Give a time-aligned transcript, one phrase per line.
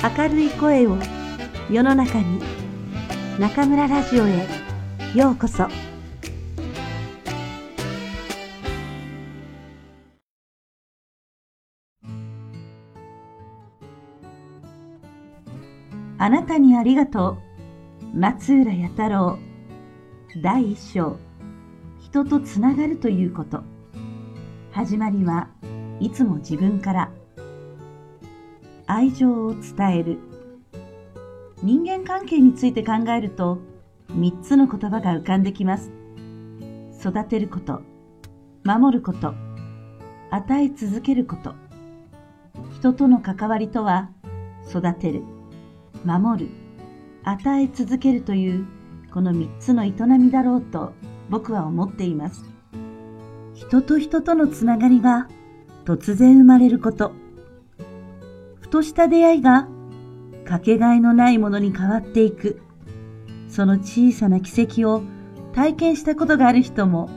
[0.00, 0.96] 明るい声を
[1.68, 2.40] 世の中に
[3.36, 4.46] 中村ラジオへ
[5.12, 5.66] ようこそ。
[16.20, 17.38] あなたにありがと
[18.14, 18.16] う。
[18.16, 19.36] 松浦弥太郎。
[20.40, 21.18] 第一章。
[22.00, 23.64] 人とつながるということ。
[24.70, 25.48] 始まりは
[25.98, 27.17] いつも自分から。
[28.90, 30.18] 愛情を伝える。
[31.62, 33.58] 人間関係について考えると
[34.12, 35.92] 3つの言葉が浮かんできます。
[36.98, 37.82] 育てること
[38.64, 39.34] 守ること
[40.30, 41.54] 与え続けること。
[42.78, 44.08] 人との関わりとは
[44.66, 45.22] 育てる
[46.04, 46.50] 守る
[47.24, 48.66] 与え続けるという
[49.12, 50.94] この3つの営みだろうと
[51.28, 52.42] 僕は思っています。
[53.52, 55.28] 人と人とのつながりが
[55.84, 57.27] 突然生まれること。
[58.68, 59.66] ふとした出会いが
[60.44, 62.60] かけがえのないものに変わっていく。
[63.48, 65.02] その小さな奇跡を
[65.54, 67.08] 体験したことがある人も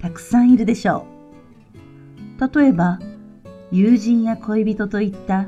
[0.00, 1.06] たくさんいるでしょ
[2.36, 2.60] う。
[2.60, 2.98] 例えば
[3.70, 5.46] 友人や恋人といった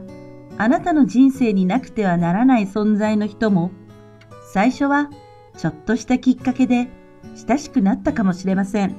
[0.57, 3.73] あなたの人生になくてはならない存在の人も
[4.53, 5.11] 最初は
[5.57, 6.87] ちょっとしたきっかけで
[7.49, 8.95] 親しくなったかもしれません。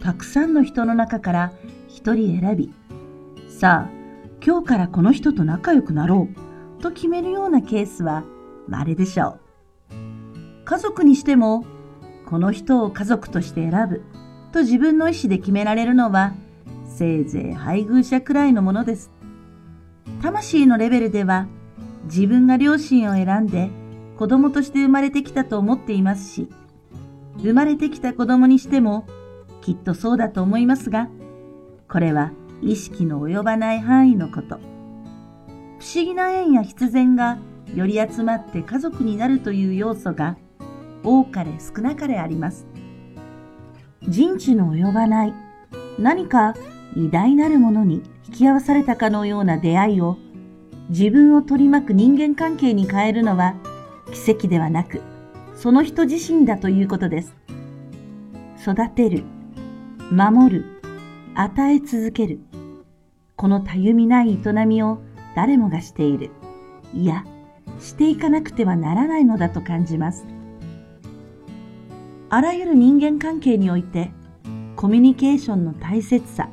[0.00, 1.52] たくさんの人の中から
[1.88, 2.72] 一人選び
[3.50, 3.99] さあ
[4.44, 6.28] 今日からこの人と仲良くなろ
[6.78, 8.24] うと決めるようなケースは
[8.68, 9.38] 稀でしょ
[9.90, 10.64] う。
[10.64, 11.64] 家族にしても、
[12.26, 14.02] この人を家族として選ぶ
[14.52, 16.32] と自分の意思で決められるのは、
[16.86, 19.10] せいぜい配偶者くらいのものです。
[20.22, 21.46] 魂のレベルでは、
[22.04, 23.70] 自分が両親を選んで
[24.16, 26.48] 子供として生まれてきたと思っていますし、
[27.42, 29.06] 生まれてきた子供にしても、
[29.60, 31.08] きっとそうだと思いますが、
[31.88, 34.58] これは意識の及ばない範囲のこと。
[35.78, 37.38] 不思議な縁や必然が
[37.74, 40.36] より集まって家族になるという要素が
[41.02, 42.66] 多かれ少なかれあります。
[44.02, 45.34] 人知の及ばない
[45.98, 46.54] 何か
[46.96, 50.16] 偉大なるものに引き合わされたかのような出会いを
[50.88, 53.54] 自分を取り巻く人間関係に変えるのは
[54.12, 55.00] 奇跡ではなく
[55.54, 57.36] その人自身だということです。
[58.62, 59.24] 育てる、
[60.10, 60.82] 守る、
[61.34, 62.40] 与え続ける。
[63.40, 64.98] このたゆみない営みを
[65.34, 66.30] 誰もがしている。
[66.92, 67.24] いや、
[67.78, 70.26] していかなくてはならないのだと感じます。
[72.28, 74.10] あらゆる人間関係において、
[74.76, 76.50] コミュニケーションの大切さ、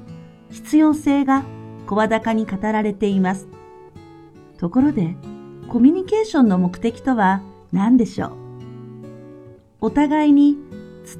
[0.50, 1.44] 必要性が
[1.88, 3.50] 声高に語られています。
[4.58, 5.18] ところで、
[5.68, 7.42] コミュニケーションの目的とは
[7.74, 8.32] 何でしょう？
[9.82, 10.56] お互いに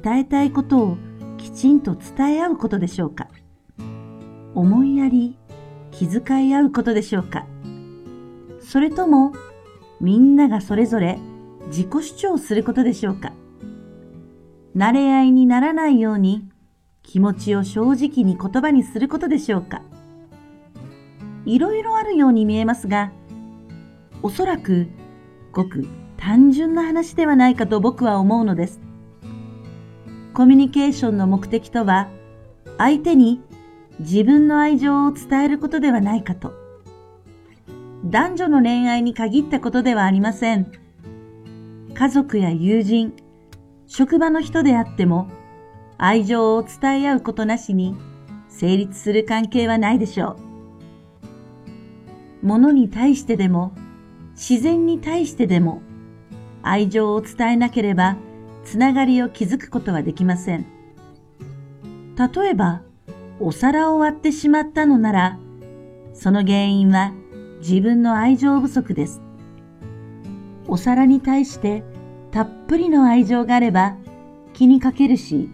[0.02, 0.96] 伝えたいことを
[1.36, 3.28] きちんと伝え合うことでしょうか？
[4.54, 5.36] 思いやり、
[5.90, 7.46] 気遣い合うことでしょうか。
[8.60, 9.32] それとも、
[10.00, 11.18] みんながそれぞれ
[11.68, 13.32] 自己主張することでしょうか。
[14.76, 16.48] 慣れ合いにならないように
[17.02, 19.82] 気持ちを正直に言葉にすることでしょうか。
[21.46, 23.10] いろいろあるように見えますが、
[24.22, 24.88] おそらく
[25.52, 28.80] ごく単純な話ではないかと僕は思うのです。
[30.34, 32.08] コミュニケーションの目的とは、
[32.76, 33.40] 相手に
[34.00, 36.52] 自分の愛情を伝えることではないかと。
[38.04, 40.70] 男女の恋愛に限ったことではありません。
[41.94, 43.12] 家族や友人、
[43.86, 45.28] 職場の人であっても、
[45.96, 47.96] 愛情を伝え合うことなしに
[48.48, 50.36] 成立する関係はないでしょ
[52.42, 52.46] う。
[52.46, 53.72] 物に対してでも、
[54.36, 55.82] 自然に対してでも、
[56.62, 58.16] 愛情を伝えなければ、
[58.62, 60.66] つながりを築くことはできません。
[62.16, 62.82] 例えば、
[63.40, 65.38] お皿を割ってしまったのなら、
[66.12, 67.12] その原因は
[67.60, 69.22] 自分の愛情不足です。
[70.66, 71.84] お皿に対して
[72.30, 73.96] たっぷりの愛情があれば
[74.52, 75.48] 気にかけるし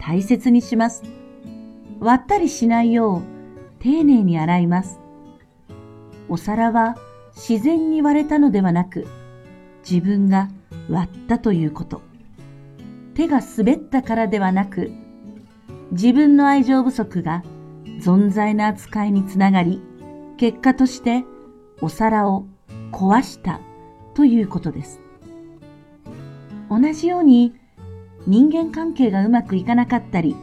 [0.00, 1.02] 大切にします。
[1.98, 5.00] 割ったりしないよう丁寧に洗います。
[6.28, 6.96] お皿は
[7.34, 9.06] 自然に割れたのではなく
[9.88, 10.50] 自分が
[10.90, 12.02] 割ったということ。
[13.14, 14.92] 手が滑ったからではなく
[15.92, 17.42] 自分の愛情不足が
[18.00, 19.82] 存在な扱いにつながり、
[20.36, 21.24] 結果として
[21.80, 22.46] お皿を
[22.92, 23.60] 壊した
[24.14, 25.00] ということです。
[26.70, 27.54] 同じように
[28.26, 30.36] 人間関係がうまくいかなかったり、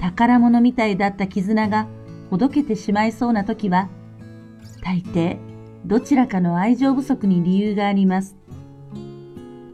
[0.00, 1.86] 宝物みたいだった絆が
[2.30, 3.88] ほどけてしまいそうな時は、
[4.84, 5.38] 大抵
[5.86, 8.36] どちらかの愛情不足に理由があります。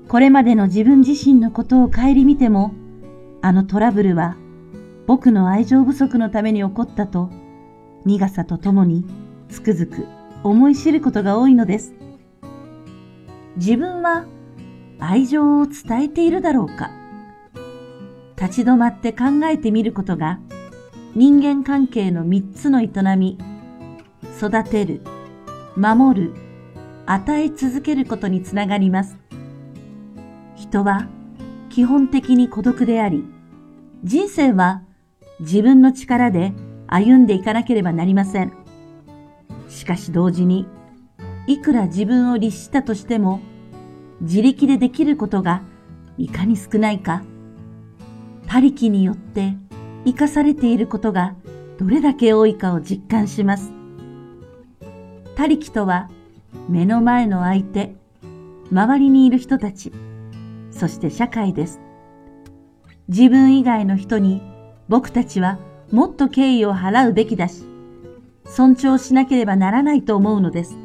[0.09, 2.73] これまでの自分自身のことを顧みても、
[3.43, 4.37] あのトラブルは
[5.07, 7.31] 僕の愛情不足のために起こったと
[8.05, 9.05] 苦さとともに
[9.49, 10.07] つくづく
[10.43, 11.95] 思い知ることが多いのです。
[13.57, 14.27] 自分は
[14.99, 16.91] 愛情を伝えているだろうか
[18.41, 20.41] 立ち止まって考えてみることが
[21.15, 23.39] 人間関係の三つの営み、
[24.37, 25.03] 育てる、
[25.77, 26.35] 守る、
[27.07, 29.17] 与え続けることにつながります。
[30.57, 31.07] 人は
[31.71, 33.25] 基本的に孤独であり、
[34.03, 34.83] 人生は
[35.41, 36.53] 自分の力で
[36.87, 38.53] 歩んでいかなければなりません。
[39.69, 40.67] しかし同時に、
[41.47, 43.41] いくら自分を律したとしても、
[44.21, 45.63] 自力でできることが
[46.17, 47.23] いかに少ないか、
[48.47, 49.55] 他力によって
[50.05, 51.35] 生かされていることが
[51.79, 53.73] どれだけ多いかを実感します。
[55.35, 56.09] 他力とは
[56.69, 57.97] 目の前の相手、
[58.71, 59.93] 周りにいる人たち、
[60.71, 61.81] そして社会です。
[63.09, 64.54] 自分以外の人に
[64.89, 65.59] 僕たちは
[65.91, 67.65] もっと敬意を払うべきだし、
[68.45, 70.77] 尊重しなければならないと思うのです。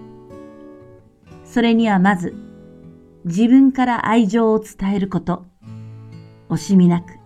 [1.46, 2.36] それにはまず、
[3.26, 5.46] 自分から愛情を伝えること、
[6.50, 7.20] 惜しみなく、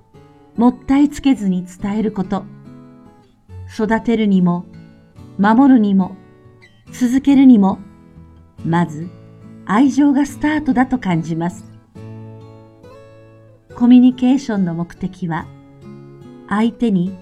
[0.56, 2.46] もったいつけずに伝えること。
[3.74, 4.66] 育てるにも、
[5.38, 6.16] 守るにも、
[6.92, 7.80] 続けるにも、
[8.66, 9.10] まず
[9.66, 11.66] 愛情がスタートだと感じます。
[13.76, 15.48] コミュニケーションの目的は、
[16.56, 17.18] 相手に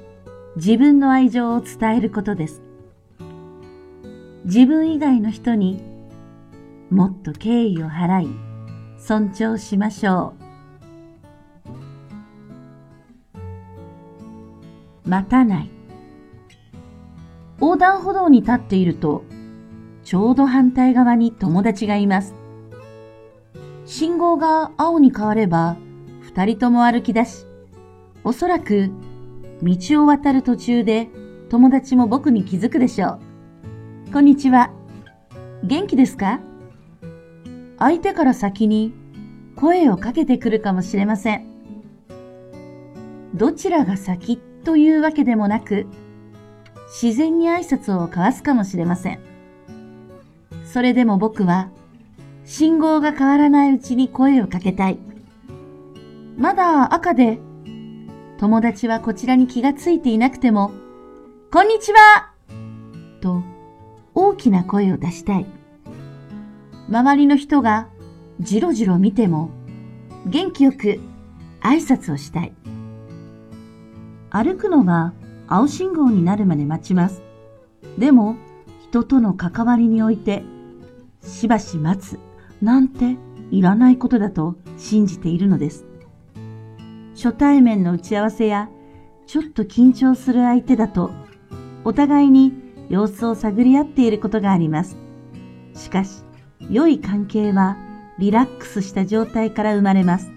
[0.57, 2.61] 自分の愛情を伝えることです。
[4.43, 5.81] 自分以外の人に
[6.89, 8.29] もっと敬意を払い、
[8.97, 10.33] 尊重しましょ
[15.05, 15.09] う。
[15.09, 15.69] 待たない。
[17.61, 19.23] 横断歩道に立っていると、
[20.03, 22.33] ちょうど反対側に友達がいます。
[23.85, 25.77] 信号が青に変われば、
[26.19, 27.45] 二人とも歩き出し、
[28.25, 28.91] おそらく
[29.63, 31.07] 道を渡る途中で
[31.49, 33.19] 友達も僕に気づくでしょ
[34.07, 34.11] う。
[34.11, 34.71] こんにちは。
[35.63, 36.39] 元気ですか？
[37.77, 38.93] 相手から先に
[39.55, 41.45] 声をかけてくるかもしれません。
[43.35, 45.85] どちらが先というわけでもなく、
[46.87, 49.19] 自然に挨拶を交わすかもしれません。
[50.65, 51.69] それでも僕は、
[52.45, 54.97] 信号が変わらないうちに声をかけたい。
[56.37, 57.39] まだ赤で、
[58.41, 60.71] 友達はこちらに気がついていなくても、
[61.51, 62.33] こんにちは
[63.21, 63.43] と
[64.15, 65.45] 大きな声を出したい。
[66.89, 67.87] 周りの人が
[68.39, 69.51] じろじろ見ても
[70.25, 70.99] 元気よく
[71.61, 72.53] 挨拶をしたい。
[74.31, 75.13] 歩くのが
[75.47, 77.21] 青信号になるまで待ちます。
[77.99, 78.37] でも、
[78.89, 80.41] 人との関わりにおいて、
[81.21, 82.17] しばし待つ
[82.59, 83.17] なんて
[83.51, 85.90] いらないことだと信じているのです。
[87.21, 88.67] 初対面の打ち合わせや、
[89.27, 91.11] ちょっと緊張する相手だと、
[91.83, 92.51] お互いに
[92.89, 94.97] 様子を探り合っていることがあります。
[95.75, 96.23] しかし、
[96.71, 97.77] 良い関係は
[98.17, 100.31] リラックスした状態から生まれます。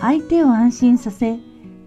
[0.00, 1.38] 相手を安心させ、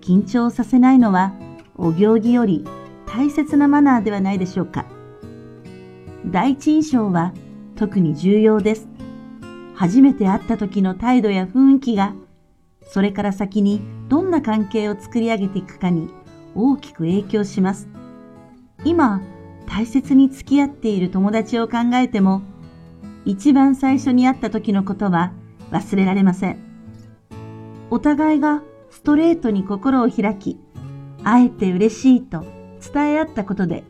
[0.01, 1.33] 緊張させないのは
[1.75, 2.63] お行儀より
[3.07, 4.85] 大切なマナーではないでしょうか。
[6.27, 7.33] 第一印象は
[7.75, 8.87] 特に重要です。
[9.73, 12.13] 初めて会った時の態度や雰囲気が、
[12.85, 16.09] それから先にどんな関係を作り上げていくかに
[16.55, 17.87] 大きく影響します。
[18.83, 19.21] 今、
[19.67, 22.41] 大切に付き合っている友達を考えても、
[23.25, 25.33] 一番最初に会った時のことは
[25.71, 26.57] 忘れられません。
[27.89, 30.60] お互いがストレートに心を開き、
[31.24, 32.45] 会えて嬉しいと
[32.93, 33.83] 伝え合ったことで、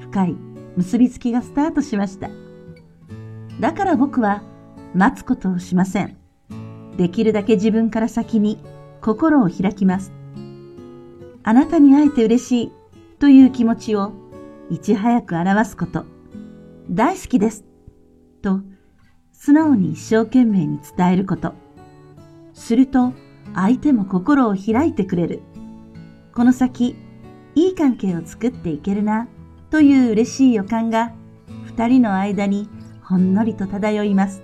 [0.00, 0.36] 深い
[0.76, 2.28] 結びつきがスタートしました。
[3.60, 4.42] だから僕は
[4.94, 6.21] 待つことをしません。
[6.96, 8.58] できるだけ自分から先に
[9.00, 10.12] 心を開きます。
[11.42, 12.72] あなたに会えて嬉しい
[13.18, 14.12] という気持ちを
[14.70, 16.04] いち早く表すこと。
[16.90, 17.64] 大好きです。
[18.42, 18.60] と
[19.32, 21.54] 素直に一生懸命に伝えること。
[22.54, 23.12] すると
[23.54, 25.42] 相手も心を開いてくれる。
[26.34, 26.96] この先、
[27.54, 29.28] いい関係を作っていけるな、
[29.70, 31.12] という嬉しい予感が、
[31.66, 32.68] 二人の間に
[33.02, 34.42] ほんのりと漂います。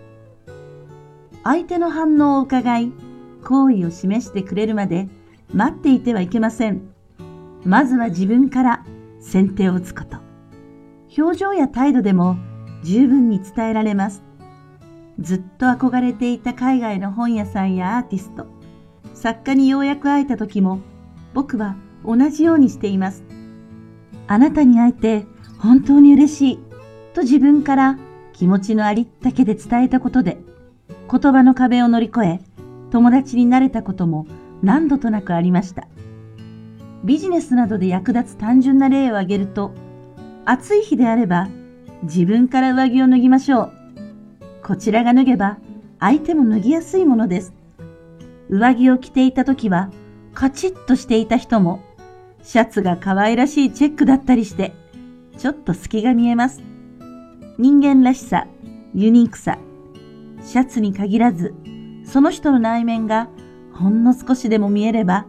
[1.49, 2.93] 相手の反応を伺い、
[3.43, 5.09] 好意を示してくれるまで
[5.55, 6.83] 待っていてはいけません。
[7.65, 8.85] まずは自分から
[9.19, 10.19] 先手を打つこと。
[11.17, 12.37] 表情や態度でも
[12.85, 14.23] 十分に伝えられます。
[15.21, 18.47] ずっと憧れていた海外の本屋さんやアーティスト、
[19.15, 20.81] 作家にようやく会えた時も、
[21.33, 23.25] 僕は同じようにしています。
[24.27, 25.25] あなたに会えて
[25.59, 26.59] 本当に嬉しい
[27.15, 27.99] と自分から
[28.35, 30.47] 気持ちのありったけで伝えたことで、
[31.11, 32.41] 言葉の壁を乗り越え、
[32.91, 34.27] 友達になれたことも
[34.63, 35.89] 何度となくありました。
[37.05, 39.73] ビジネスなどで役立つ単純な例を挙げると、
[40.45, 41.49] 暑い日であれば、
[42.03, 43.73] 自分から上着を脱ぎましょう。
[44.63, 45.59] こちらが脱げば
[45.99, 47.55] 相手も脱ぎやすいものです。
[48.51, 49.91] 上着を着ていた時は
[50.35, 51.81] カチッとしていた人も
[52.43, 54.75] シャツが可愛らしいチェックだったりして
[55.39, 56.63] ちょっと隙が見えます。
[57.59, 58.47] 人間らしさ、
[58.95, 59.59] ユニークさ、
[60.43, 61.55] シャツに限らず
[62.05, 63.29] その人の内面が
[63.73, 65.27] ほんの少しでも見えれば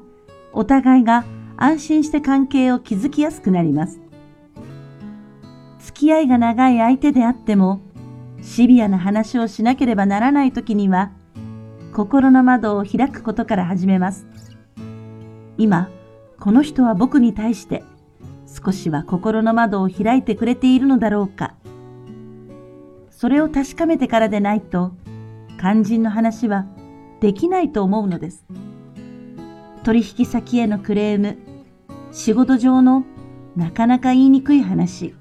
[0.54, 1.25] お互いが
[1.58, 4.00] 安心して関係を築きやすくなります。
[5.80, 7.82] 付き合いが長い相手であっても、
[8.42, 11.12] シビアな話をしなければならない時には、
[11.94, 14.25] 心の窓を開くことから始めます。
[15.58, 15.89] 今、
[16.39, 17.84] この人は僕に対して
[18.48, 21.56] 少しは心の窓を開いてくれているのだろうか。
[23.10, 24.94] それを確かめてからでないと、
[25.60, 26.66] 肝心の話は
[27.20, 28.46] できないと思うのです。
[29.84, 31.38] 取引先へのクレーム、
[32.12, 33.04] 仕事上の
[33.58, 35.13] なかなか言いにくい話、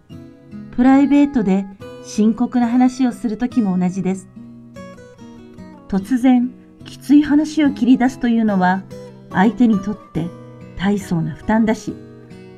[0.76, 1.66] プライベートで
[2.04, 4.28] 深刻な話をするときも同じです。
[5.88, 6.52] 突然、
[6.84, 8.84] きつい話を切り出すというのは、
[9.30, 10.26] 相手にとって
[10.76, 11.94] 大層な負担だし、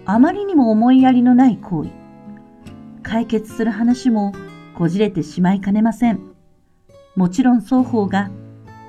[0.05, 1.91] あまりにも思いやりのない行為。
[3.03, 4.33] 解決する話も
[4.75, 6.30] こじれてしまいかねません。
[7.17, 8.31] もちろん双方が、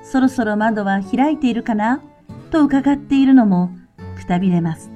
[0.02, 2.02] そろそろ窓は開いているかな
[2.50, 3.70] と伺っているのも
[4.16, 4.90] くたびれます。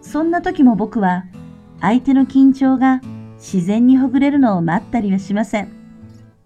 [0.00, 1.24] そんな時も僕は
[1.80, 3.00] 相手の緊張が
[3.36, 5.68] 自然にほぐれるのを待ったりはしません。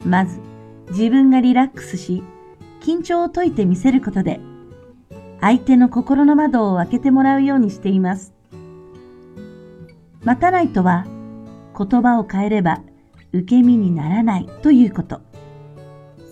[0.05, 0.41] まず
[0.91, 2.23] 自分がリラックスし
[2.81, 4.41] 緊張を解いてみせることで
[5.41, 8.35] 相手の心の窓を開けてもらうようにしています。
[10.25, 11.07] 待たないとは
[11.77, 12.83] 言葉を変えれば
[13.33, 15.21] 受け身にならないということ。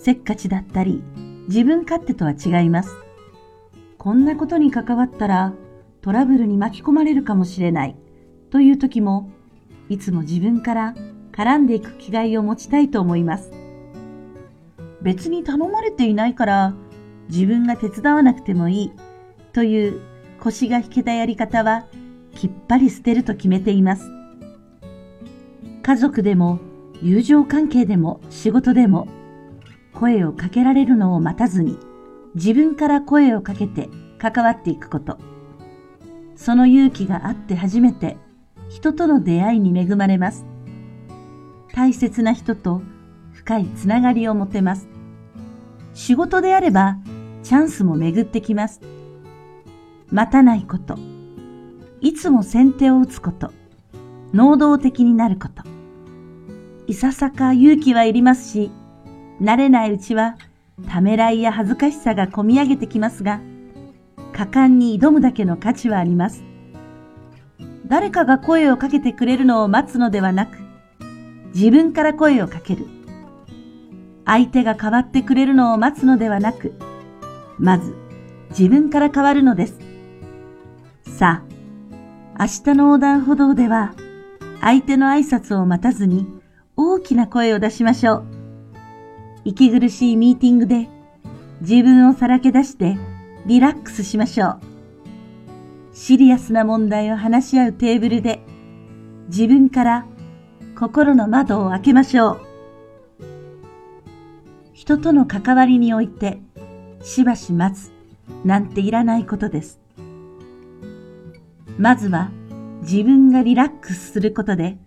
[0.02, 1.02] せっかちだったり
[1.48, 2.96] 自分勝手とは違います。
[3.98, 5.52] こんなことに関わったら
[6.00, 7.96] トラブルに巻き込まれるかもしれない
[8.48, 9.30] という時も、
[9.90, 10.94] いつも自分から
[11.32, 13.52] 絡んでいく気概を持ちたいと思います。
[15.02, 16.74] 別に頼まれていないから
[17.28, 18.92] 自分が手伝わなくてもいい
[19.52, 20.00] という
[20.40, 21.84] 腰が引けたやり方は
[22.34, 24.10] きっぱり捨てると決めています。
[25.82, 26.58] 家族でも
[27.02, 29.06] 友情関係でも仕事でも
[30.00, 31.78] 声をかけられるのを待たずに
[32.34, 35.18] 自分から声をかけて関わっていくこと。
[36.36, 38.16] その勇気があって初めて
[38.70, 40.46] 人との出会いに恵まれます。
[41.74, 42.80] 大切な人と
[43.34, 44.88] 深いつながりを持てます。
[45.92, 46.96] 仕事であれば
[47.42, 48.80] チャンスも巡ってきます。
[50.10, 50.96] 待たないこと。
[52.00, 53.52] いつも先手を打つこと。
[54.32, 55.62] 能動的になること。
[56.86, 58.70] いささか勇気はいりますし、
[59.40, 60.36] 慣れないうちは
[60.88, 63.40] ためらいや恥ずかしさがこみ上げてきますが、
[64.32, 66.44] 果敢に挑むだけの価値はあります。
[67.86, 70.58] 誰かが声をかけてくれるのを待つのではなく、
[71.54, 72.86] 自分から声をかける。
[74.24, 76.74] 相手が変わってくれるのを待つのではなく、
[77.58, 77.96] まず
[78.50, 79.78] 自分から変わるのです。
[81.04, 81.42] さ
[82.38, 83.94] あ、明日の横断歩道では、
[84.60, 86.26] 相手の挨拶を待たずに
[86.76, 88.39] 大きな声を出しましょう。
[89.44, 90.88] 息苦しいミーティングで
[91.60, 92.98] 自分をさらけ出して
[93.46, 94.60] リラックスしましょう。
[95.92, 98.40] シリアスな問題を話し合うテーブルで
[99.28, 100.06] 自分から
[100.78, 102.40] 心の窓を開けましょう。
[104.72, 106.40] 人との関わりにおいて
[107.02, 107.92] しばし待つ
[108.44, 109.80] なんていらないことです。
[111.78, 112.30] まずは
[112.82, 114.78] 自分がリラックスすることで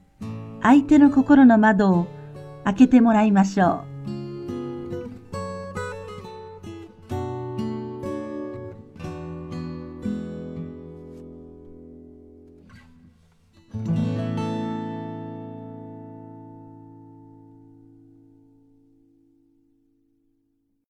[0.62, 2.07] 相手の心の窓を
[2.63, 3.92] 開けてもらいましょう。